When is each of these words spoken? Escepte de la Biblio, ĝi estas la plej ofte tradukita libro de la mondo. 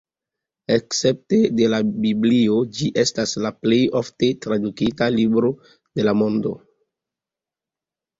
Escepte 0.75 1.37
de 1.57 1.65
la 1.73 1.79
Biblio, 2.05 2.55
ĝi 2.77 2.87
estas 3.03 3.33
la 3.47 3.51
plej 3.65 3.79
ofte 4.01 4.29
tradukita 4.47 5.11
libro 5.17 5.53
de 6.01 6.07
la 6.09 6.15
mondo. 6.23 6.55